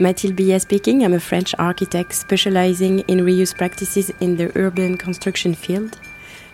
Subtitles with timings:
[0.00, 1.04] Mathilde Billet speaking.
[1.04, 6.00] I'm a French architect specializing in reuse practices in the urban construction field.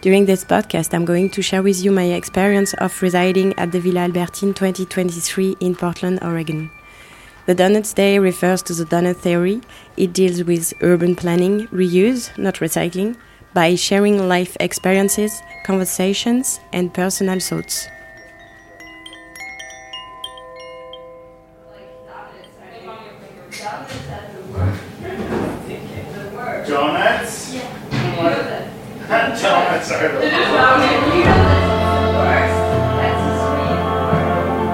[0.02, 3.80] During this podcast, I'm going to share with you my experience of residing at the
[3.80, 6.70] Villa Albertine 2023 in Portland, Oregon.
[7.46, 9.62] The Donuts Day refers to the donut theory.
[9.96, 13.16] It deals with urban planning, reuse, not recycling,
[13.54, 17.88] by sharing life experiences, conversations, and personal thoughts.
[26.80, 27.52] Donuts?
[29.12, 30.20] Donuts are the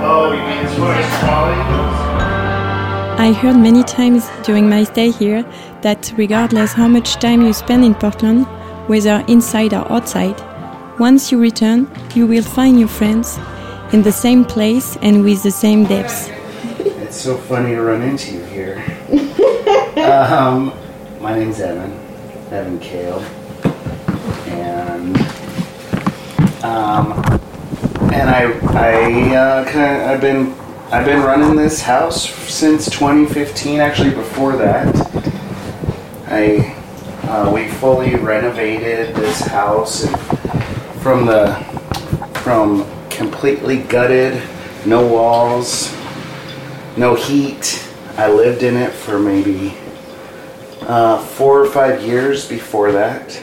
[0.09, 1.61] Oh, you mean as far as quality
[3.21, 5.43] I heard many times during my stay here
[5.83, 8.47] that regardless how much time you spend in Portland,
[8.87, 10.41] whether inside or outside,
[11.01, 13.37] once you return, you will find your friends
[13.93, 16.29] in the same place and with the same depths.
[16.79, 18.81] It's so funny to run into you here.
[20.09, 20.73] um,
[21.21, 21.93] my name's Evan,
[22.51, 23.21] Evan Kale,
[24.47, 25.17] and
[26.63, 27.13] um,
[28.13, 30.55] and I I uh, kind of I've been
[30.93, 33.81] I've been running this house since 2015.
[33.81, 34.95] Actually, before that,
[36.27, 36.75] I
[37.29, 40.07] uh, we fully renovated this house
[41.03, 41.55] from the
[42.43, 44.43] from completely gutted,
[44.85, 45.95] no walls,
[46.97, 47.83] no heat.
[48.19, 49.77] I lived in it for maybe
[50.87, 53.43] uh, four or five years before that.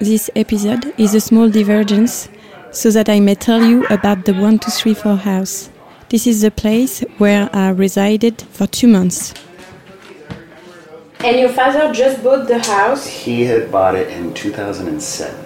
[0.00, 2.28] This episode is a small divergence
[2.72, 5.70] so that I may tell you about the 1234 house.
[6.08, 9.32] This is the place where I resided for two months.
[11.20, 13.06] And your father just bought the house?
[13.06, 15.44] He had bought it in 2007.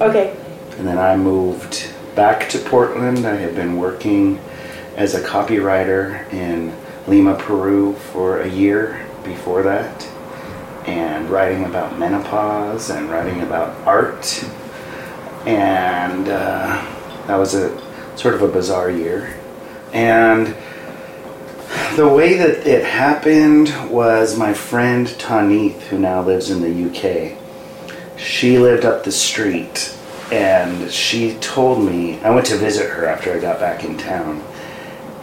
[0.00, 0.36] Okay.
[0.78, 3.26] And then I moved back to Portland.
[3.26, 4.38] I had been working
[4.96, 6.72] as a copywriter in
[7.06, 10.08] Lima, Peru for a year before that,
[10.86, 14.44] and writing about menopause and writing about art.
[15.46, 16.84] And uh,
[17.26, 17.76] that was a
[18.16, 19.38] sort of a bizarre year.
[19.92, 20.56] And
[21.96, 27.38] the way that it happened was my friend Tanith, who now lives in the UK,
[28.18, 29.96] she lived up the street
[30.32, 34.42] and she told me, I went to visit her after I got back in town,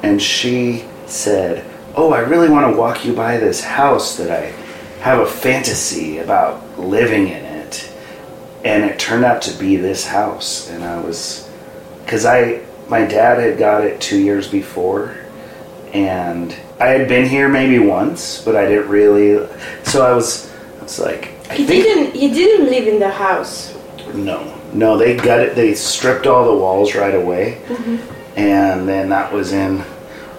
[0.02, 4.52] and she said, Oh, I really want to walk you by this house that I
[5.03, 7.91] have a fantasy about living in it.
[8.64, 10.69] And it turned out to be this house.
[10.69, 11.50] And I was,
[12.06, 15.18] because I, my dad had got it two years before,
[15.92, 19.46] and I had been here maybe once, but I didn't really.
[19.84, 20.50] So I was,
[20.80, 23.75] I was like, I He think didn't he didn't live in the house.
[24.13, 25.56] no, no, they got it.
[25.56, 28.40] They stripped all the walls right away, mm-hmm.
[28.40, 29.84] and then that was in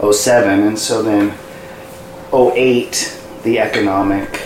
[0.01, 0.61] 07.
[0.61, 1.35] and so then
[2.33, 4.41] 08, the economic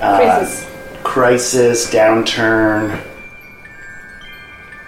[0.00, 0.66] Uh, crisis.
[1.02, 3.02] crisis, downturn.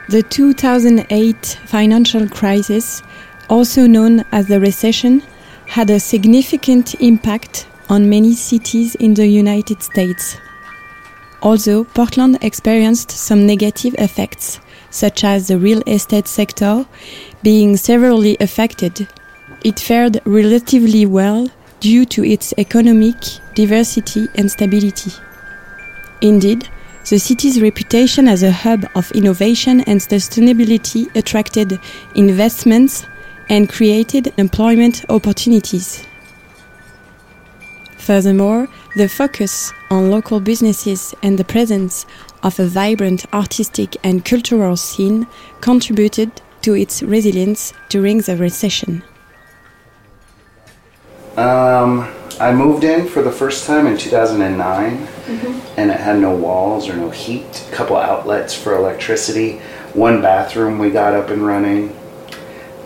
[0.09, 3.03] The 2008 financial crisis,
[3.49, 5.22] also known as the recession,
[5.66, 10.37] had a significant impact on many cities in the United States.
[11.43, 14.60] Although Portland experienced some negative effects,
[14.91, 16.87] such as the real estate sector
[17.43, 19.09] being severely affected,
[19.65, 21.49] it fared relatively well
[21.81, 23.17] due to its economic
[23.55, 25.13] diversity and stability.
[26.21, 26.69] Indeed,
[27.09, 31.79] the city's reputation as a hub of innovation and sustainability attracted
[32.15, 33.07] investments
[33.49, 36.07] and created employment opportunities.
[37.99, 42.07] Furthermore, the focus on local businesses and the presence
[42.43, 45.27] of a vibrant artistic and cultural scene
[45.61, 46.31] contributed
[46.62, 49.03] to its resilience during the recession.
[51.37, 55.09] Um, I moved in for the first time in 2009,
[55.77, 57.67] and it had no walls or no heat.
[57.71, 59.59] A couple outlets for electricity,
[59.95, 61.95] one bathroom we got up and running,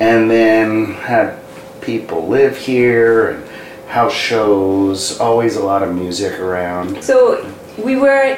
[0.00, 1.38] and then had
[1.80, 3.48] people live here and
[3.88, 5.20] house shows.
[5.20, 7.02] Always a lot of music around.
[7.02, 7.48] So
[7.78, 8.34] we were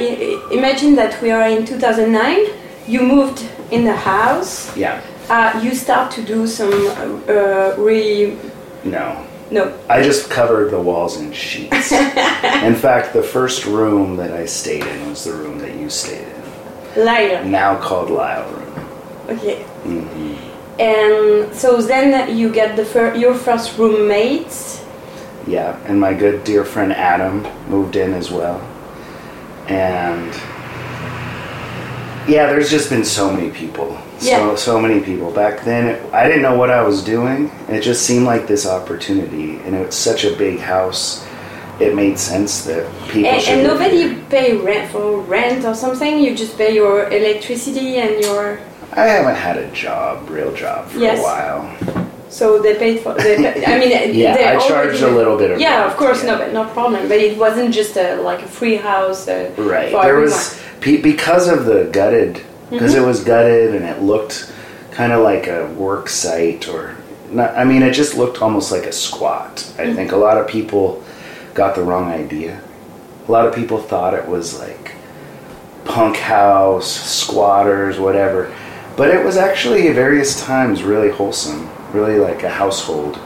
[0.53, 2.47] imagine that we are in 2009.
[2.87, 4.77] You moved in the house.
[4.77, 8.37] Yeah, Uh, you start to do some uh, uh, re
[8.85, 9.27] no.
[9.51, 11.93] No I just covered the walls in sheets.
[11.93, 16.27] in fact, the first room that I stayed in was the room that you stayed
[16.27, 17.45] in, lighter.
[17.45, 18.89] now called Lyle Room.
[19.29, 19.63] Okay.
[19.85, 20.81] Mm-hmm.
[20.81, 24.85] And so then you get the fir- your first roommates.
[25.47, 28.61] Yeah, and my good dear friend Adam moved in as well.
[29.69, 30.33] And
[32.29, 33.97] yeah, there's just been so many people.
[34.19, 34.55] So Yeah.
[34.57, 35.31] so many people.
[35.31, 37.51] Back then it, I didn't know what I was doing.
[37.69, 41.27] It just seemed like this opportunity and it was such a big house
[41.79, 46.19] it made sense that people And, and nobody pay rent for rent or something.
[46.19, 48.59] You just pay your electricity and your.
[48.93, 51.19] I haven't had a job, real job, for Yes.
[51.19, 52.06] a while.
[52.29, 53.15] So they paid for.
[53.15, 55.97] They pay, I mean, Yeah, they I charged a little bit of Yeah, rent, of
[55.97, 56.33] course, yeah.
[56.33, 57.09] no, but no problem.
[57.09, 59.29] But it wasn't just a like a free house.
[59.29, 59.93] Uh, Right.
[59.93, 63.03] There was pe- because of the gutted, because Mm-hmm.
[63.05, 64.53] it was gutted and it looked
[64.91, 66.97] kind of like a work site or
[67.31, 67.55] not.
[67.57, 69.57] I mean, it just looked almost like a squat.
[69.57, 69.81] Mm-hmm.
[69.83, 71.03] I think a lot of people
[71.55, 72.61] got the wrong idea.
[73.29, 74.93] A lot of people thought it was like
[75.85, 78.53] punk house, squatters, whatever.
[78.97, 83.19] But it was actually at various times really wholesome, really like a household.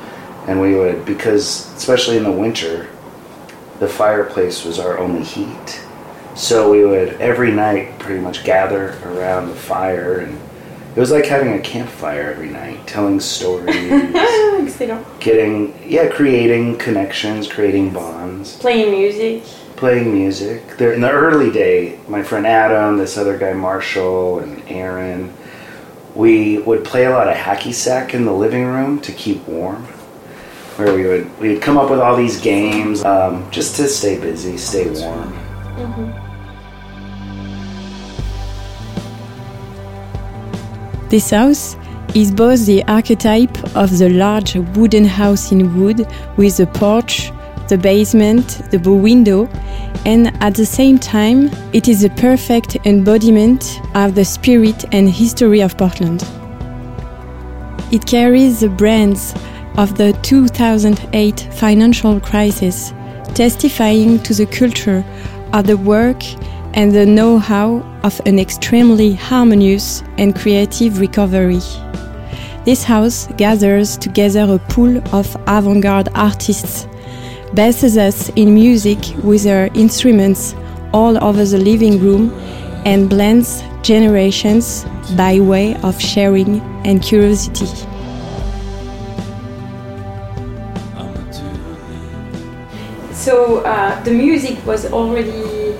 [0.46, 2.88] And we would, because especially in the winter,
[3.78, 5.80] the fireplace was our only heat.
[6.34, 10.38] So we would every night pretty much gather around the fire, and
[10.96, 13.74] it was like having a campfire every night, telling stories,
[15.20, 19.42] getting, yeah, creating connections, creating bonds, Playing music.
[19.76, 20.76] playing music.
[20.78, 25.32] There, in the early day, my friend Adam, this other guy Marshall, and Aaron,
[26.14, 29.84] we would play a lot of hacky sack in the living room to keep warm.
[30.76, 34.56] Where we would we'd come up with all these games um, just to stay busy,
[34.56, 35.32] stay warm.
[41.10, 41.76] This house
[42.14, 47.32] is both the archetype of the large wooden house in wood with a porch,
[47.70, 49.48] the basement, the bow window,
[50.04, 55.60] and at the same time, it is a perfect embodiment of the spirit and history
[55.60, 56.22] of Portland.
[57.92, 59.34] It carries the brands
[59.78, 62.92] of the 2008 financial crisis,
[63.34, 65.04] testifying to the culture
[65.52, 66.22] of the work
[66.74, 71.60] and the know how of an extremely harmonious and creative recovery.
[72.64, 76.86] This house gathers together a pool of avant garde artists,
[77.54, 80.54] bases us in music with their instruments
[80.92, 82.30] all over the living room,
[82.84, 84.84] and blends generations
[85.16, 87.66] by way of sharing and curiosity.
[93.12, 95.76] So uh, the music was already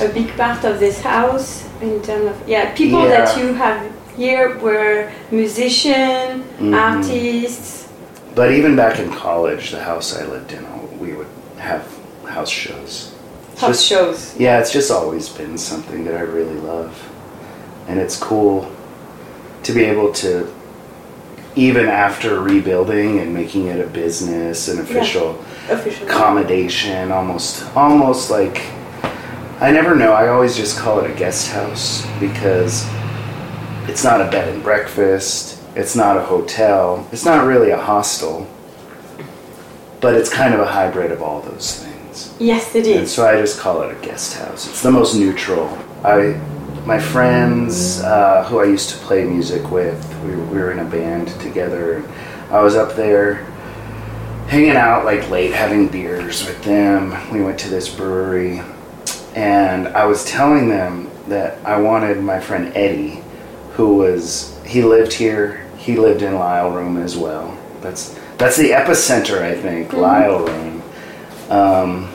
[0.00, 3.80] a big part of this house in terms of yeah people that you have
[4.16, 6.74] here were musician, Mhm.
[6.74, 7.88] artists.
[8.34, 10.64] But even back in college, the house I lived in,
[11.00, 11.26] we would
[11.58, 11.86] have
[12.26, 13.14] house shows.
[13.56, 14.36] House just- shows.
[14.38, 17.08] Yeah, it's just always been something that I really love.
[17.88, 18.70] And it's cool
[19.64, 20.52] to be able to,
[21.56, 25.38] even after rebuilding and making it a business, an official
[25.68, 26.06] Official.
[26.06, 28.62] accommodation, almost, almost like,
[29.60, 30.12] I never know.
[30.12, 32.86] I always just call it a guest house because
[33.88, 35.58] it's not a bed and breakfast.
[35.74, 37.06] It's not a hotel.
[37.12, 38.46] It's not really a hostel.
[40.00, 42.34] But it's kind of a hybrid of all those things.
[42.38, 42.96] Yes, it is.
[42.96, 44.66] And so I just call it a guest house.
[44.66, 45.66] It's the most neutral.
[46.02, 46.40] I,
[46.86, 50.84] my friends uh, who I used to play music with, we, we were in a
[50.84, 52.02] band together.
[52.50, 53.44] I was up there
[54.48, 57.14] hanging out like late, having beers with them.
[57.30, 58.62] We went to this brewery,
[59.36, 63.22] and I was telling them that I wanted my friend Eddie,
[63.74, 65.66] who was he lived here.
[65.76, 67.56] He lived in Lyle Room as well.
[67.80, 70.82] That's that's the epicenter, I think, Lyle Room.
[71.50, 72.10] Um,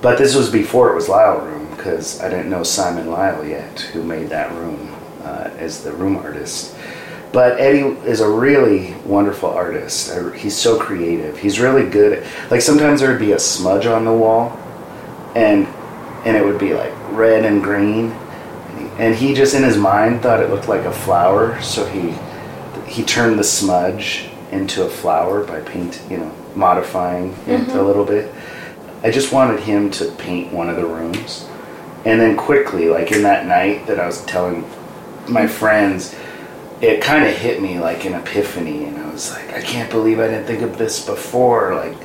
[0.00, 3.80] but this was before it was Lyle Room because I didn't know Simon Lyle yet,
[3.80, 6.74] who made that room uh, as the room artist.
[7.34, 10.10] But Eddie is a really wonderful artist.
[10.10, 11.36] I, he's so creative.
[11.36, 12.24] He's really good.
[12.24, 14.58] At, like sometimes there would be a smudge on the wall,
[15.34, 15.66] and
[16.24, 18.12] and it would be like red and green,
[18.96, 22.14] and he just in his mind thought it looked like a flower, so he
[22.90, 27.78] he turned the smudge into a flower by paint, you know, modifying it a mm-hmm.
[27.78, 28.32] little bit.
[29.02, 31.46] I just wanted him to paint one of the rooms.
[32.04, 34.68] And then quickly, like in that night that I was telling
[35.28, 36.14] my friends,
[36.80, 38.84] it kind of hit me like an epiphany.
[38.84, 41.74] And I was like, I can't believe I didn't think of this before.
[41.74, 41.96] Like,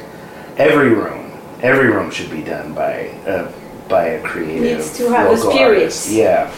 [0.57, 2.91] every room, every room should be done by
[3.25, 3.51] a,
[3.87, 4.77] by a creative.
[4.77, 5.77] Needs to have local spirit.
[5.77, 6.11] artist.
[6.11, 6.53] Yeah.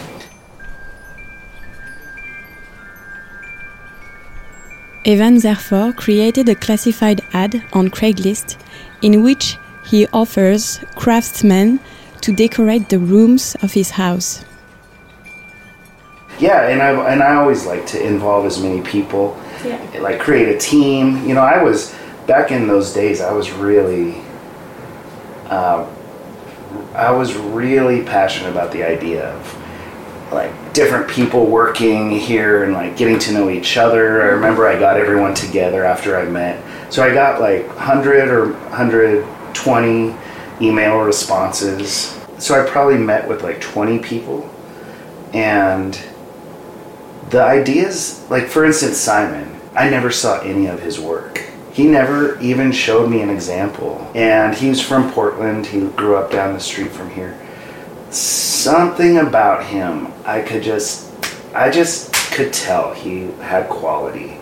[5.07, 8.57] Evan therefore created a classified ad on Craigslist
[9.01, 11.79] in which he offers craftsmen
[12.19, 14.43] to decorate the rooms of his house.
[16.39, 19.79] Yeah, and I and I always like to involve as many people, Yeah.
[20.01, 21.25] like create a team.
[21.25, 21.95] You know, I was
[22.27, 23.21] back in those days.
[23.21, 24.21] I was really,
[25.49, 25.85] uh,
[26.93, 29.57] I was really passionate about the idea of
[30.31, 34.21] like different people working here and like getting to know each other.
[34.21, 36.63] I remember I got everyone together after I met.
[36.93, 40.15] So I got like 100 or 120
[40.61, 42.19] email responses.
[42.37, 44.49] So I probably met with like 20 people.
[45.33, 45.99] And
[47.29, 51.43] the ideas, like for instance, Simon, I never saw any of his work.
[51.71, 54.09] He never even showed me an example.
[54.15, 57.37] And he's from Portland, he grew up down the street from here.
[58.09, 61.11] Something about him, I could just,
[61.53, 64.37] I just could tell he had quality.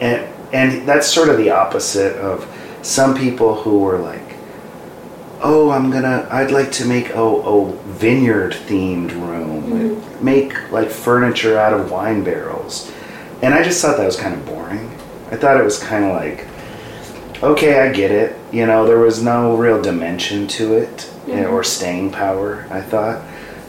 [0.00, 2.46] And, and that's sort of the opposite of
[2.82, 4.36] some people who were like,
[5.40, 10.24] oh, I'm gonna, I'd like to make a, a vineyard themed room, mm-hmm.
[10.24, 12.90] make like furniture out of wine barrels.
[13.42, 14.88] And I just thought that was kind of boring.
[15.30, 16.46] I thought it was kind of like,
[17.42, 18.37] okay, I get it.
[18.52, 23.22] You know, there was no real dimension to it or staying power, I thought.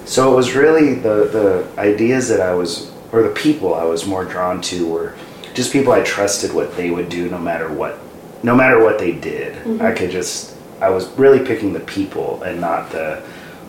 [0.06, 4.06] So it was really the, the ideas that I was, or the people I was
[4.06, 5.16] more drawn to were
[5.54, 8.00] just people I trusted what they would do no matter what,
[8.44, 9.56] no matter what they did.
[9.58, 9.82] Mm-hmm.
[9.82, 13.22] I could just I was really picking the people and not the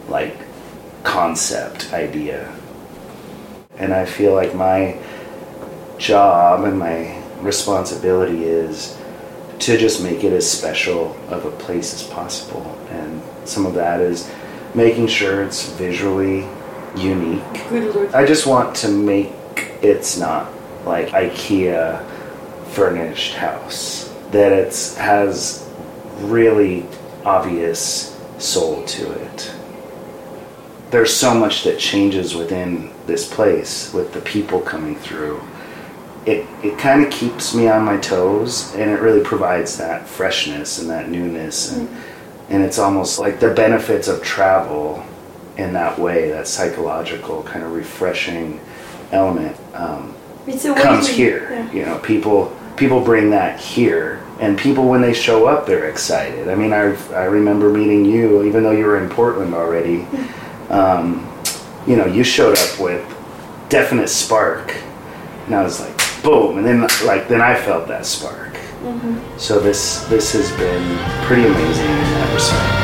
[0.08, 0.36] like
[1.02, 2.54] concept idea.
[3.78, 4.96] And I feel like my
[5.98, 8.96] job and my responsibility is
[9.60, 12.78] to just make it as special of a place as possible.
[12.90, 14.30] And some of that is
[14.74, 16.46] making sure it's visually
[16.96, 17.42] unique.
[18.14, 19.32] I just want to make
[19.82, 20.52] it's not
[20.84, 22.04] like IKEA
[22.68, 24.08] furnished house.
[24.30, 25.68] That it has
[26.18, 26.86] really
[27.24, 29.54] obvious soul to it.
[30.90, 35.40] There's so much that changes within this place with the people coming through.
[36.26, 40.78] It, it kind of keeps me on my toes and it really provides that freshness
[40.78, 42.52] and that newness and, mm-hmm.
[42.52, 45.02] and it's almost like the benefits of travel
[45.56, 48.60] in that way that psychological kind of refreshing
[49.12, 50.14] element um,
[50.76, 51.72] comes here yeah.
[51.72, 56.48] you know people people bring that here and people when they show up they're excited
[56.48, 60.06] i mean i, I remember meeting you even though you were in portland already
[60.70, 61.26] um,
[61.86, 63.04] you know you showed up with
[63.68, 64.74] definite spark
[65.46, 69.38] and i was like boom and then like then i felt that spark mm-hmm.
[69.38, 72.79] so this this has been pretty amazing in that respect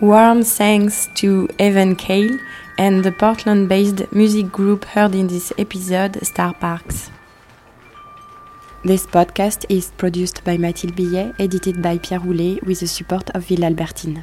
[0.00, 2.38] Warm thanks to Evan Cale
[2.76, 7.10] and the Portland based music group heard in this episode, Star Parks.
[8.84, 13.46] This podcast is produced by Mathilde Billet, edited by Pierre Roulet with the support of
[13.46, 14.22] Villa Albertine.